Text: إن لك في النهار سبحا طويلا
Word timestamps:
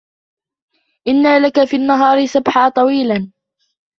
إن 1.07 1.41
لك 1.45 1.63
في 1.65 1.75
النهار 1.75 2.25
سبحا 2.25 2.69
طويلا 2.69 3.31